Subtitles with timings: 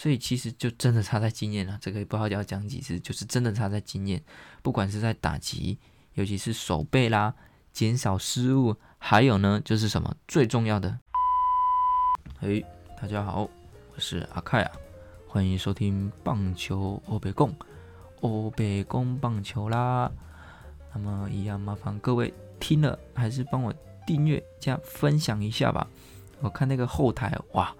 [0.00, 1.76] 所以其实就真的差在经验了。
[1.78, 4.22] 这个也不好要讲几次，就是真的差在经验。
[4.62, 5.78] 不管是在打击，
[6.14, 7.34] 尤其是手背啦，
[7.70, 10.98] 减少失误，还有呢，就是什么最重要的？
[12.38, 12.64] 嘿，
[12.98, 14.72] 大家好，我是阿凯啊，
[15.28, 17.54] 欢迎收听棒球欧北贡，
[18.22, 20.10] 欧北贡棒球啦。
[20.94, 23.70] 那么一样麻烦各位听了还是帮我
[24.06, 25.86] 订阅加分享一下吧。
[26.40, 27.76] 我看那个后台哇，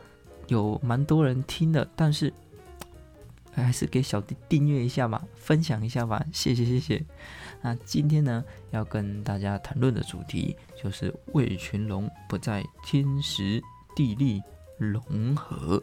[0.50, 2.32] 有蛮多人听的，但是
[3.52, 7.02] 还是给小弟订阅一下吧，分享一下吧，谢谢谢谢。
[7.62, 13.62] 那今天呢，要跟大家谈论的主题就是魏群龙不在天时
[13.94, 14.42] 地利
[14.76, 15.80] 融合。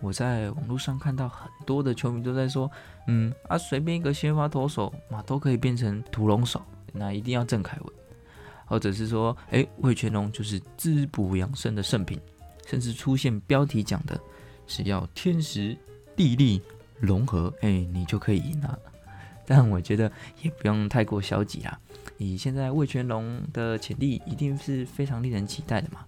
[0.00, 2.68] 我在网络上看到很多的球迷都在说，
[3.06, 6.60] 嗯啊，随便一个先发投手嘛，都可以变成屠龙手，
[6.92, 7.94] 那一定要郑凯文。
[8.64, 12.18] 或者是说，哎，魏全龙就是滋补养生的圣品，
[12.66, 14.18] 甚至出现标题讲的，
[14.66, 15.76] 只要天时
[16.16, 16.60] 地利
[16.98, 18.78] 融合，哎，你就可以赢了。
[19.44, 20.10] 但我觉得
[20.40, 21.78] 也不用太过消极啦，
[22.16, 26.04] 以现在魏全龙的潜力，一定是非常令人期待的嘛，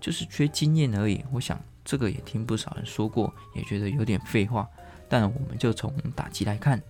[0.00, 1.22] 就是缺经验而已。
[1.30, 4.66] 我想这个也听不少人说过，也觉得有点废话。
[5.08, 6.80] 但我们就从打击来看，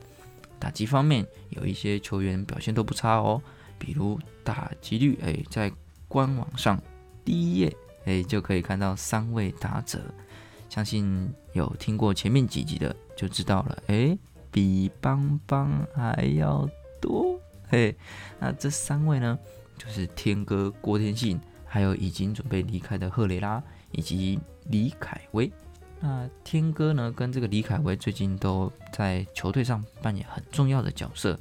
[0.58, 3.42] 打击方面有一些球员表现都不差哦。
[3.78, 5.72] 比如打击率，哎，在
[6.06, 6.80] 官网上
[7.24, 7.74] 第一页，
[8.10, 10.02] 哎，就可以看到三位打者，
[10.68, 14.18] 相信有听过前面几集的就知道了，哎，
[14.50, 16.68] 比邦邦还要
[17.00, 17.94] 多，嘿，
[18.40, 19.38] 那这三位呢，
[19.78, 25.48] 就是天哥郭天信，还有已经准备离开的赫雷拉以及李凯威。
[26.00, 31.38] 那天哥呢，跟这个李凯威最近都在球队上扮演很重要的角色。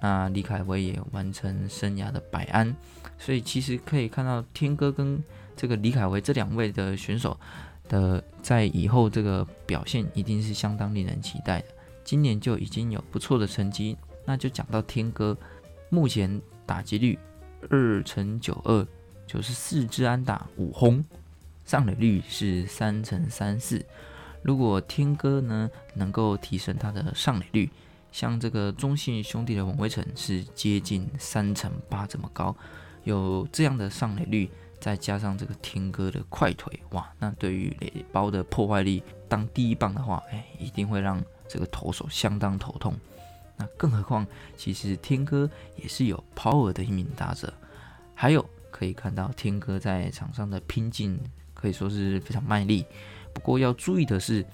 [0.00, 2.76] 那李凯威也完成生涯的百安，
[3.18, 5.20] 所以其实可以看到天哥跟
[5.56, 7.38] 这个李凯威这两位的选手
[7.88, 11.66] 的在以后这个表现一定是相当令人期待的。
[12.04, 15.36] 今年就已经有不错的成绩，那就讲到天哥，
[15.88, 17.18] 目前打击率
[17.70, 18.86] 二乘九二，
[19.26, 21.04] 就是四支安打五轰，
[21.64, 23.84] 上垒率是三乘三四。
[24.42, 27.70] 如果天哥呢能够提升他的上垒率，
[28.10, 32.54] 像这个中信兄弟的王威成是接近三成八这么高，
[33.04, 34.50] 有这样的上垒率，
[34.82, 42.92] 再加上这个天哥的快腿，哇，那对于垒包的破坏力当第一棒的话，哎，一定会让这个投手相当头痛。
[43.56, 44.26] 那更何况，
[44.56, 47.54] 其实天哥也是有 power 的一名打者，
[48.12, 51.16] 还有可以看到天哥在场上的拼劲
[51.54, 52.84] 可以说是非常卖力。
[53.32, 54.44] 不过要注意的是，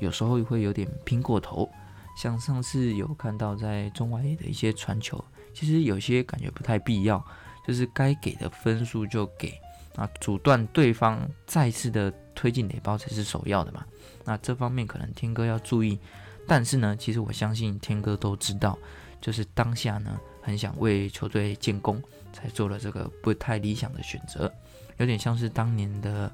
[0.00, 1.70] 有时候会有点拼过头。
[2.16, 7.24] 像上次有看到在中外野的一些传球，其实有些感觉不太必要，
[7.64, 9.52] 就是该给的分数就给
[9.96, 13.84] 啊，阻断对方再次的推进垒包才是首要的嘛。
[14.24, 15.98] 那这方面可能天哥要注意，
[16.46, 18.78] 但是呢，其实我相信天哥都知道，
[19.20, 22.02] 就是当下呢很想为球队建功，
[22.32, 24.52] 才做了这个不太理想的选择，
[24.98, 26.30] 有点像是当年的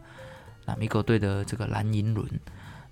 [0.65, 2.27] 拉米狗队的这个蓝银轮。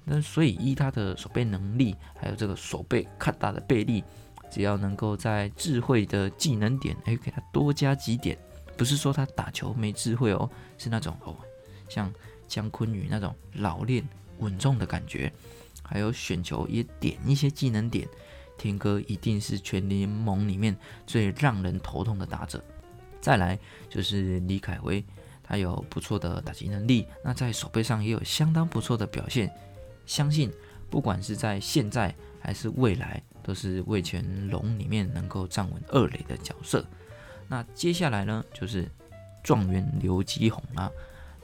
[0.05, 4.03] 那所以依他的守备能力，还有这个守备看大的背力，
[4.51, 8.37] 只要能够在智慧的技能点，哎，给他多加几点，
[8.81, 11.37] 不是说他打球没智慧哦，是那种哦，
[11.87, 12.11] 像
[12.49, 14.03] 姜昆宇那种老练
[14.39, 15.31] 稳重的感觉，
[15.83, 18.09] 还有选球也点一些技能点，
[18.57, 20.75] 天哥一定是全联盟里面
[21.07, 22.65] 最让人头痛的打者。
[23.21, 23.59] 再来
[23.91, 25.05] 就是李凯威，
[25.43, 29.53] 他有不错的打击能力，那在手背上也有相当不错的表现。
[30.07, 30.51] 相信
[30.89, 36.83] 不管是在现在还是未来，都是魏全龙里面能够站稳二垒的角色。
[37.51, 38.89] 那接下来呢，就是
[39.43, 40.91] 状元刘基宏了。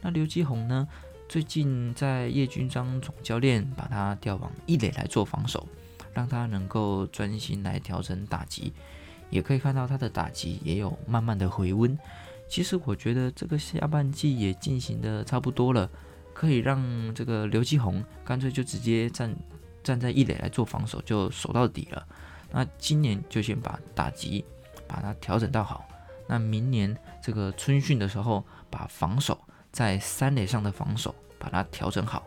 [0.01, 0.87] 那刘基宏呢，
[1.29, 5.67] 最近在叶军章总教练把他调往一垒来做防守，
[6.15, 8.73] 让他能够专心来调整打击。
[9.31, 11.99] 也可以看到他的打击也有慢慢的回温。
[12.49, 15.91] 其实我觉得这个下半季也进行的差不多了。
[16.33, 19.35] 可以让这个刘继宏干脆就直接站
[19.83, 22.07] 站在一垒来做防守，就守到底了。
[22.53, 24.45] 那今年就先把打击
[24.87, 25.89] 把它调整到好，
[26.29, 29.39] 那明年这个春训的时候，把防守
[29.73, 32.27] 在三垒上的防守把它调整好，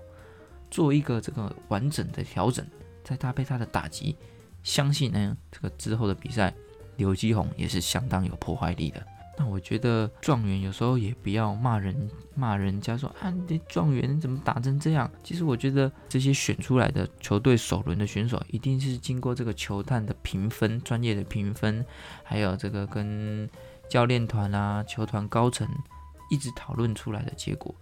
[0.71, 2.65] 做一个这个完整的调整，
[3.03, 4.15] 再搭配他的打击，
[4.63, 6.53] 相信呢这个之后的比赛，
[6.97, 9.05] 刘继宏也是相当有破坏力的。
[9.37, 15.09] 那我觉得状元有时候也不要骂人，骂人家说啊，你状元怎么打成这样？
[15.23, 21.85] 其实我觉得这些选出来的球队首轮的选手，一定是经过这个球探的评分、专业的评分，
[22.21, 23.49] 还有这个跟
[23.89, 25.67] 教练团啊、球团高层
[26.29, 27.73] 一直讨论出来的结果。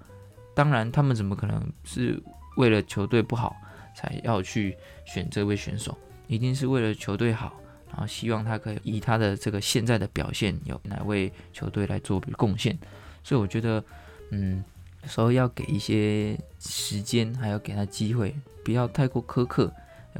[0.55, 2.19] 当然，他们怎么可能是
[2.55, 3.55] 为了球队不好
[3.95, 4.75] 才要去
[5.05, 5.95] 选这位选手，
[6.27, 7.53] 一定是为了球队好，
[7.91, 12.75] 然后希望他可以以他的这个现在的表现，有来为球队来做贡献。
[13.23, 13.83] 所以我觉得，
[14.31, 14.63] 嗯，
[15.03, 18.33] 有时候要给一些时间，还要给他机会，
[18.63, 19.71] 不要太过苛刻，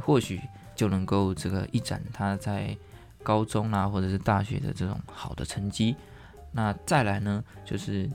[0.02, 0.40] 或许
[0.76, 2.78] 就能够这个一展他在
[3.24, 5.96] 高中啊或者是大学的这种好的成绩。
[6.52, 8.10] 那再来呢，就是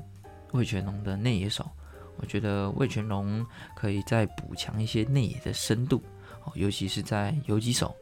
[0.53, 1.69] 魏全龙的内野手。
[2.17, 3.45] 我觉得魏全龙
[3.75, 6.03] 可以再补强一些内野的深度，
[6.45, 7.95] 哦，尤其是在游击手，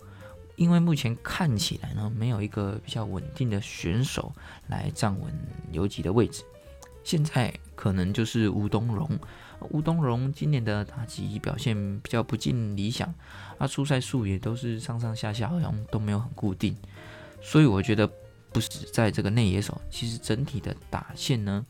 [0.57, 4.33] 因为目前看起来呢，没有一个比较稳定的选手
[4.67, 5.33] 来站稳
[5.73, 6.43] 游击的位置。
[7.03, 9.19] 现在可能就是吴东荣，
[9.71, 13.13] 吴东荣今年的打击表现比较不尽理想，
[13.59, 16.77] 他，出赛数也都是上上下下，好像都没有很固定。
[17.41, 18.07] 所以我觉得
[18.53, 21.65] 不止在这个内野手，其实整体的打线呢。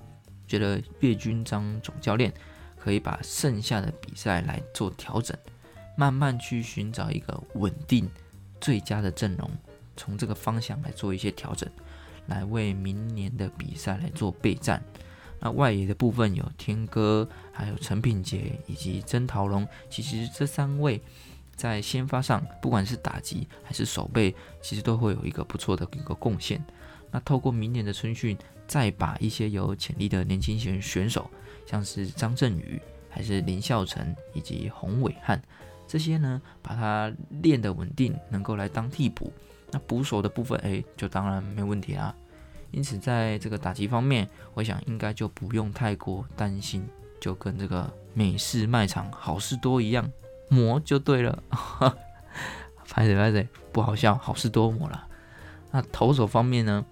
[0.49, 2.35] 觉得岳军章总教练
[2.77, 5.39] 可以把剩下的比赛来做调整，
[5.97, 8.11] 慢慢去寻找一个稳定
[8.61, 9.49] 最佳的阵容，
[9.97, 11.71] 从这个方向来做一些调整，
[12.27, 14.83] 来为明年的比赛来做备战。
[15.41, 21.03] 那外野的部分有天哥，还有陈品杰以及曾桃龙，其实这三位
[21.57, 26.65] 在先发上，不管是打击还是守备，其实都会有一个不错的一个贡献。
[27.11, 28.39] 那透过明年的春训。
[28.71, 31.29] 再把一些有潜力的年轻选选手，
[31.67, 35.43] 像是张振宇、还是林孝成以及洪伟汉
[35.89, 39.33] 这些呢，把他练得稳定，能够来当替补。
[39.73, 42.15] 那捕手的部分，哎，就当然没问题啦。
[42.71, 46.89] 因此，在这个打击方面，我想应该就不用太过担心，
[47.21, 50.11] 就跟这个美式卖场好事多一样，
[50.49, 51.43] 磨就对了。
[52.89, 55.07] 拍谁拍谁，不好笑，好事多磨了。
[55.71, 56.85] 那投手方面呢？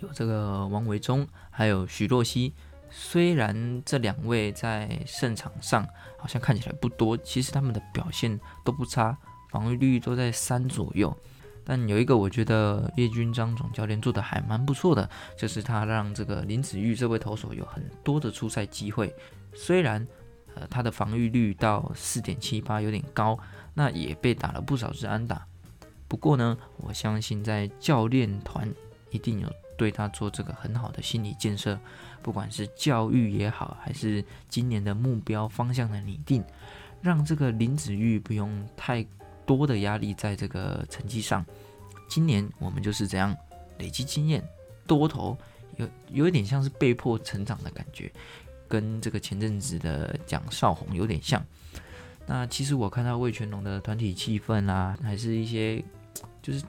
[0.00, 2.54] 有这个王维忠，还有徐若曦。
[2.90, 5.86] 虽然这两位在胜场上
[6.18, 9.16] 好像看起来不多，其实他们的表现都不差，
[9.50, 11.16] 防御率都在三左右。
[11.64, 19.14] 但有一个我觉得叶军章总教练做的还蛮不错的，就是他让这个林子玉这位投手有很多的出赛机会。
[19.54, 20.06] 虽然
[20.54, 23.38] 呃他的防御率到四点七八有点高，
[23.74, 25.46] 那也被打了不少支安打。
[26.08, 28.68] 不过呢，我相信在教练团
[29.10, 29.52] 一定有。
[29.74, 31.76] 对他做这个很好的心理建设，
[32.20, 36.44] 不管是教育也好，还是今年的目标方向的拟定，
[37.00, 39.04] 让这个林子玉不用太
[39.56, 41.44] 多的压力在这个成绩上。
[42.08, 43.36] 今年我们就是这样
[43.78, 44.42] 累积经验，
[44.86, 45.36] 多头
[45.76, 48.12] 有有一点像是被迫成长的感觉，
[48.68, 51.44] 跟这个前阵子的蒋少红有点像。
[52.26, 55.82] 那其实我看到魏全龙的团体气氛啊，还是一些
[56.42, 56.62] 就是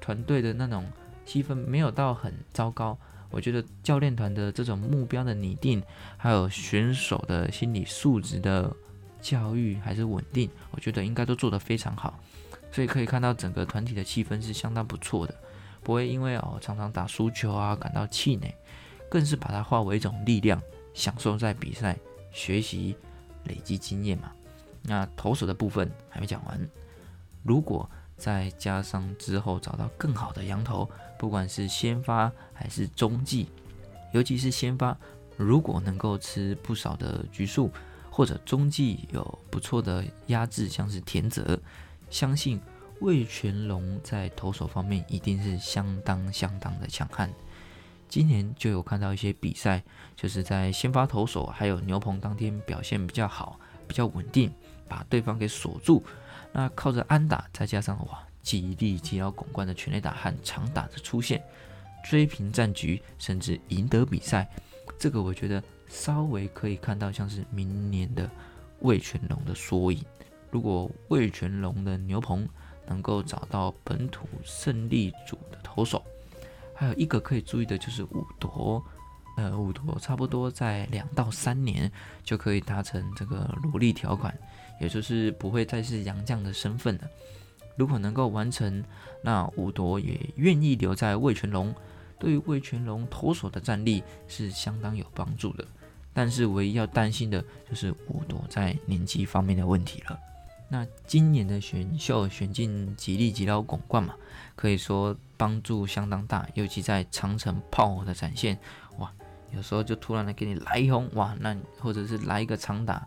[0.00, 0.84] 团队的那种。
[1.26, 2.98] 气氛没有到很糟糕，
[3.30, 5.82] 我觉得教练团的这种目标的拟定，
[6.18, 8.70] 还有选手的心理素质的
[9.24, 12.20] 教育还是稳定，我觉得应该都做得非常好，
[12.70, 15.34] 所以可以看到整个团体的气氛是相当不错的，
[15.82, 18.54] 不会因为哦常常打输球啊感到气馁，
[19.08, 20.60] 更是把它化为一种力量，
[20.92, 21.96] 享受在比赛
[22.30, 22.94] 学习
[23.44, 24.30] 累积经验嘛。
[24.82, 26.60] 那投手的部分还没讲完，
[27.42, 27.88] 如果
[28.18, 30.86] 再加上之后找到更好的羊头。
[31.16, 33.48] 不管是先发还是中继，
[34.12, 34.94] 尤其是先发，
[35.38, 37.70] 如果能够吃不少的局数，
[38.14, 41.60] 或者中继有不错的压制，像是田泽，
[42.10, 42.60] 相信
[43.00, 47.28] 魏全龙在投手方面一定是相当相当的强悍。
[48.08, 49.82] 今年就有看到一些比赛，
[50.14, 54.48] 就是在先发投手还有牛棚当天表现比较好，比较稳定，
[54.86, 56.00] 把对方给锁住。
[56.52, 58.22] 那靠着安打，再加上哇。
[58.44, 61.42] 极力极要拱冠的全垒打和长打的出现，
[62.04, 64.46] 追平战局，甚至赢得比赛，
[64.98, 68.28] 这个我觉得稍微可以看到像是明年的
[68.80, 70.04] 魏全龙的缩影。
[70.50, 72.48] 如果魏全龙的牛棚
[72.86, 76.02] 能够找到本土胜利组的投手，
[76.74, 78.84] 还有一个可以注意的就是五夺，
[79.36, 81.90] 呃，五夺差不多在两到三年
[82.22, 84.36] 就可以达成这个萝莉条款，
[84.80, 87.08] 也就是不会再是洋将的身份了。
[87.76, 88.84] 如果能够完成，
[89.22, 91.74] 那五夺也愿意留在魏全龙，
[92.18, 95.64] 对于魏全龙投手的战力是相当有帮助的。
[96.12, 100.18] 但是唯一要担心的就是五朵在年纪方面的问题了。
[100.68, 104.14] 那今年的选秀选进吉利吉捞拱冠嘛，
[104.56, 108.58] 可以说帮助相当大，尤其在长城炮火的展现，
[108.98, 109.12] 哇，
[109.54, 113.06] 有时候就突然的给你来一轰，哇，那或者是来一个长打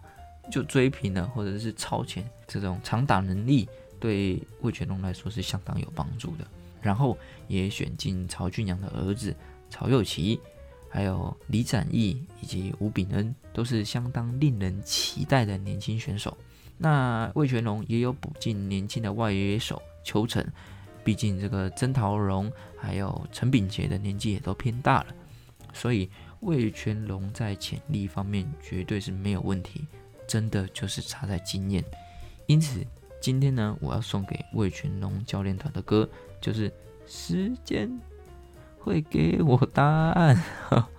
[0.52, 3.68] 就追平了，或者是超前这种长打能力。
[4.00, 6.46] 对魏全龙来说是相当有帮助的，
[6.88, 7.18] 然后
[7.50, 9.36] 也选进曹俊阳的儿子
[9.70, 10.40] 曹佑奇，
[10.90, 16.38] 还有李展毅以及吴炳恩，都是相当令人期待的年轻选手。
[16.78, 20.42] 那魏全龙也有补进年轻的外野手邱成，
[21.04, 25.08] 毕竟这个曾桃荣还有陈炳杰的年纪也都偏大了，
[25.74, 29.86] 所以魏全龙在潜力方面绝对是没有问题，
[30.26, 31.84] 真的就是差在经验。
[32.46, 32.80] 因此，
[33.28, 36.70] 今天呢，我要送给魏全龙教练团的歌就是
[37.06, 37.92] 《时间
[38.80, 40.42] 会给我答案》，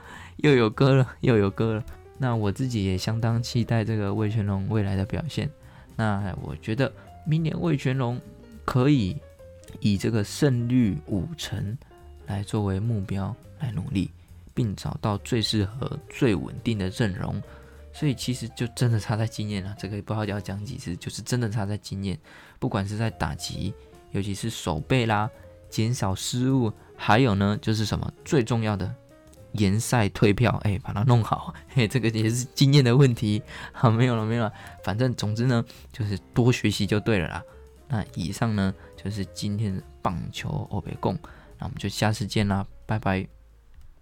[0.37, 1.82] 又有歌了，又有歌了。
[2.18, 5.49] 那我自己也相当期待这个魏全龙未来的表现。
[5.97, 6.92] 那我觉得
[7.25, 8.20] 明年魏全龙
[8.66, 9.16] 可以
[9.80, 11.78] 以这个胜率五成
[12.26, 14.11] 来作为目标来努力，
[14.52, 17.42] 并找到最适合、最稳定的阵容。
[17.99, 19.75] 所以其实就真的差在经验了。
[19.76, 22.17] 这个也不好要讲几次，就是真的差在经验。
[22.61, 23.75] 不管是在打击，
[24.12, 25.28] 尤其是手背啦，
[25.69, 28.95] 减少失误，还有呢，就是什么最重要的。
[29.52, 33.43] 联赛退票，哎，把它弄好，嘿， 这个也是经验的问题。
[33.73, 34.52] 好，没有了，没有了。
[34.85, 37.43] 反正总之呢，就是多学习就对了啦。
[37.88, 41.19] 那以上呢，就是今天的棒球欧北贡，
[41.59, 43.38] 那我们就下次见啦，拜拜。